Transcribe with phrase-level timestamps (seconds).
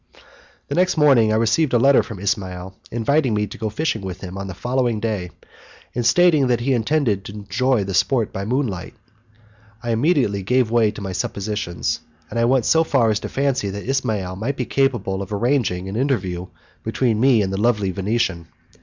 [0.67, 4.21] The next morning I received a letter from Ismail inviting me to go fishing with
[4.21, 5.29] him on the following day,
[5.93, 8.95] and stating that he intended to enjoy the sport by moonlight.
[9.83, 11.99] I immediately gave way to my suppositions,
[12.31, 15.87] and I went so far as to fancy that Ismail might be capable of arranging
[15.87, 16.47] an interview
[16.81, 18.47] between me and the lovely Venetian.